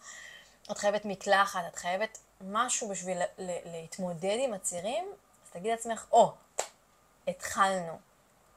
את 0.72 0.78
חייבת 0.78 1.06
מקלחת, 1.06 1.62
את 1.68 1.76
חייבת 1.76 2.18
משהו 2.42 2.90
בשביל 2.90 3.18
להתמודד 3.66 4.38
עם 4.40 4.54
הצירים, 4.54 5.06
אז 5.46 5.50
תגידי 5.52 5.70
לעצמך, 5.70 6.06
או, 6.12 6.32
oh, 6.32 6.64
התחלנו, 7.28 8.00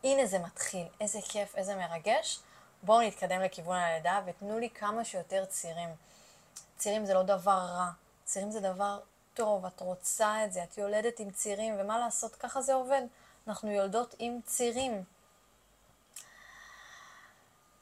הנה 0.04 0.26
זה 0.26 0.38
מתחיל, 0.38 0.86
איזה 1.00 1.18
כיף, 1.28 1.56
איזה 1.56 1.76
מרגש, 1.76 2.40
בואו 2.82 3.00
נתקדם 3.00 3.40
לכיוון 3.40 3.76
הלידה 3.76 4.20
ותנו 4.26 4.58
לי 4.58 4.70
כמה 4.70 5.04
שיותר 5.04 5.44
צירים. 5.44 5.88
צירים 6.78 7.06
זה 7.06 7.14
לא 7.14 7.22
דבר 7.22 7.66
רע, 7.70 7.90
צירים 8.24 8.50
זה 8.50 8.60
דבר 8.60 9.00
טוב, 9.34 9.66
את 9.66 9.80
רוצה 9.80 10.44
את 10.44 10.52
זה, 10.52 10.62
את 10.64 10.78
יולדת 10.78 11.20
עם 11.20 11.30
צירים, 11.30 11.74
ומה 11.78 11.98
לעשות, 11.98 12.36
ככה 12.36 12.62
זה 12.62 12.74
עובד. 12.74 13.02
אנחנו 13.48 13.70
יולדות 13.70 14.14
עם 14.18 14.40
צירים. 14.46 15.04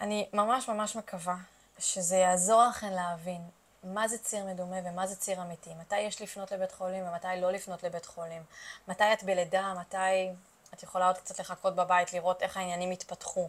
אני 0.01 0.29
ממש 0.33 0.69
ממש 0.69 0.97
מקווה 0.97 1.37
שזה 1.79 2.17
יעזור 2.17 2.63
לכם 2.65 2.91
להבין 2.91 3.41
מה 3.85 4.09
זה 4.09 4.19
ציר 4.19 4.45
מדומה 4.45 4.77
ומה 4.85 5.07
זה 5.07 5.17
ציר 5.17 5.43
אמיתי, 5.43 5.75
מתי 5.75 6.01
יש 6.01 6.23
לפנות 6.23 6.53
לבית 6.53 6.73
חולים 6.73 7.05
ומתי 7.09 7.41
לא 7.41 7.51
לפנות 7.51 7.83
לבית 7.83 8.07
חולים, 8.07 8.43
מתי 8.89 9.13
את 9.13 9.23
בלידה, 9.23 9.75
מתי 9.81 10.29
את 10.75 10.83
יכולה 10.83 11.07
עוד 11.07 11.19
קצת 11.19 11.41
לחכות 11.41 11.75
בבית, 11.77 12.13
לראות 12.13 12.43
איך 12.43 12.57
העניינים 12.57 12.93
יתפתחו. 12.93 13.49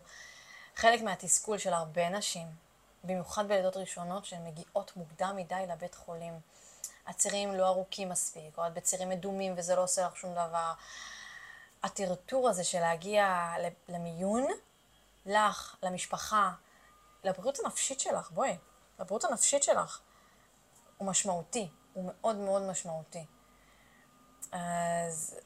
חלק 0.75 1.01
מהתסכול 1.01 1.58
של 1.58 1.74
הרבה 1.74 2.10
נשים, 2.10 2.48
במיוחד 3.03 3.48
בלידות 3.48 3.77
ראשונות, 3.77 4.25
שהן 4.25 4.46
מגיעות 4.46 4.92
מוקדם 4.96 5.36
מדי 5.36 5.65
לבית 5.70 5.96
חולים. 5.96 6.39
הצירים 7.08 7.53
לא 7.53 7.68
ארוכים 7.68 8.10
מספיק, 8.10 8.58
או 8.58 8.68
את 8.68 8.74
בצירים 8.74 9.10
מדומים 9.10 9.53
וזה 9.58 9.75
לא 9.75 9.84
עושה 9.84 10.08
לך 10.08 10.15
שום 10.15 10.32
דבר. 10.32 10.74
הטרטור 11.84 12.50
הזה 12.50 12.63
של 12.63 12.80
להגיע 12.80 13.53
למיון, 13.89 14.48
לך, 15.25 15.75
למשפחה, 15.84 16.51
לבריאות 17.24 17.60
הנפשית 17.60 18.00
שלך, 18.00 18.32
בואי, 18.32 18.58
לבריאות 19.00 19.24
הנפשית 19.24 19.63
שלך, 19.63 20.00
הוא 20.98 21.08
משמעותי, 21.08 21.70
הוא 21.94 22.12
מאוד 22.13 22.36
מאוד 22.36 22.62
משמעותי. 22.62 23.25
אז, 24.51 25.39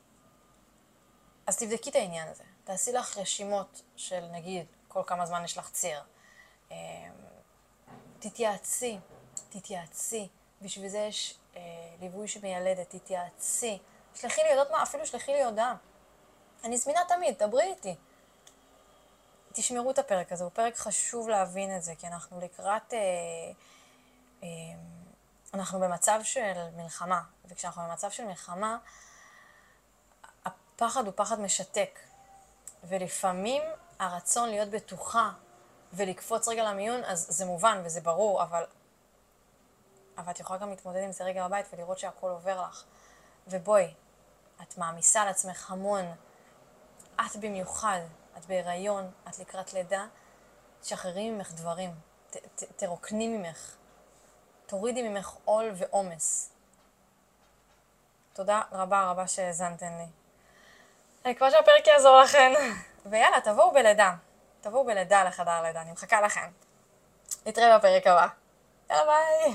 אז 1.48 1.58
תבדקי 1.58 1.90
את 1.90 1.96
העניין 1.96 2.28
הזה. 2.28 2.44
תעשי 2.64 2.92
לך 2.92 3.18
רשימות 3.18 3.82
של 3.96 4.26
נגיד 4.32 4.66
כל 4.88 5.02
כמה 5.08 5.26
זמן 5.26 5.44
יש 5.44 5.58
לך 5.58 5.70
ציר. 5.72 6.02
אמ, 6.72 6.76
תתייעצי, 8.20 9.00
תתייעצי. 9.50 10.28
בשביל 10.62 10.88
זה 10.90 10.98
יש 10.98 11.38
אה, 11.56 11.62
ליווי 12.00 12.28
שמיילדת, 12.28 12.90
תתייעצי. 12.90 13.80
שלחי 14.16 14.42
לי, 14.44 14.50
יודעות 14.50 14.72
מה? 14.72 14.84
אפילו 14.84 15.06
שלחי 15.06 15.32
לי 15.32 15.44
הודעה. 15.44 15.76
אני 16.64 16.78
זמינה 16.78 17.00
תמיד, 17.08 17.44
דברי 17.44 17.64
איתי. 17.64 17.96
תשמרו 19.54 19.92
את 19.92 20.00
הפרק 20.00 20.32
הזה, 20.32 20.44
הוא 20.44 20.52
פרק 20.52 20.78
חשוב 20.78 21.30
להבין 21.30 21.78
את 21.78 21.84
זה, 21.84 21.96
כי 21.96 22.08
אנחנו 22.08 22.42
לקראת... 22.42 22.94
אה, 22.94 23.00
אה, 24.44 24.48
אנחנו 25.54 25.80
במצב 25.80 26.20
של 26.24 26.54
מלחמה, 26.76 27.22
וכשאנחנו 27.46 27.82
במצב 27.84 28.12
של 28.12 28.26
מלחמה, 28.26 28.78
הפחד 30.78 31.06
הוא 31.06 31.14
פחד 31.16 31.40
משתק. 31.40 32.00
ולפעמים 32.84 33.62
הרצון 34.00 34.50
להיות 34.50 34.70
בטוחה 34.70 35.32
ולקפוץ 35.94 36.48
רגע 36.48 36.64
למיון, 36.64 37.04
אז 37.04 37.28
זה 37.30 37.46
מובן 37.46 37.82
וזה 37.86 38.02
ברור, 38.02 38.44
אבל, 38.44 38.66
אבל 40.18 40.32
את 40.32 40.40
יכולה 40.40 40.60
גם 40.60 40.70
להתמודד 40.70 41.04
עם 41.04 41.12
זה 41.12 41.24
רגע 41.24 41.48
בבית 41.48 41.66
ולראות 41.74 42.00
שהכל 42.00 42.30
עובר 42.30 42.62
לך. 42.62 42.84
ובואי, 43.48 43.94
את 44.62 44.78
מעמיסה 44.78 45.22
על 45.22 45.28
עצמך 45.28 45.72
המון. 45.72 46.06
את 47.22 47.36
במיוחד, 47.36 48.00
את 48.38 48.46
בהיריון, 48.46 49.12
את 49.30 49.40
לקראת 49.40 49.74
לידה, 49.74 50.06
תשחררי 50.82 51.30
ממך 51.30 51.52
דברים, 51.52 51.96
ת, 52.30 52.38
ת, 52.38 52.64
תרוקני 52.76 53.38
ממך, 53.38 53.76
תורידי 54.66 55.10
ממך 55.10 55.36
עול 55.46 55.72
ועומס. 55.76 56.52
תודה 58.34 58.62
רבה 58.72 59.12
רבה 59.12 59.28
שהאזנתן 59.28 59.98
לי. 59.98 60.27
אני 61.28 61.34
מקווה 61.36 61.52
שהפרק 61.52 61.88
יעזור 61.88 62.22
לכן. 62.22 62.54
ויאללה, 63.12 63.42
תבואו 63.42 63.74
בלידה. 63.74 64.14
תבואו 64.62 64.86
בלידה 64.86 65.24
לחדר 65.24 65.62
לידה, 65.64 65.82
אני 65.82 65.92
מחכה 65.92 66.22
לכם. 66.22 66.48
נתראה 67.46 67.78
בפרק 67.78 68.08
הבא. 68.08 68.28
יאללה 68.90 69.04
ביי. 69.06 69.54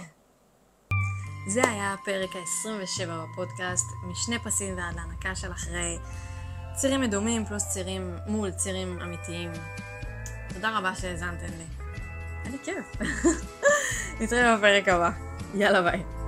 זה 1.49 1.61
היה 1.65 1.93
הפרק 1.93 2.37
ה-27 2.37 3.09
בפודקאסט, 3.09 3.87
משני 4.05 4.39
פסים 4.39 4.77
ועד 4.77 4.95
להנקה 4.95 5.35
של 5.35 5.53
אחרי 5.53 5.99
צירים 6.75 7.01
מדומים 7.01 7.45
פלוס 7.47 7.69
צירים 7.69 8.17
מול 8.27 8.51
צירים 8.51 9.01
אמיתיים. 9.03 9.53
תודה 10.55 10.79
רבה 10.79 10.95
שהאזנתם 10.95 11.47
לי. 11.59 11.65
היה 12.45 12.51
לי 12.51 12.59
כיף. 12.65 12.97
נתראה 14.21 14.57
בפרק 14.57 14.89
הבא. 14.89 15.11
יאללה 15.55 15.83
ביי. 15.83 16.22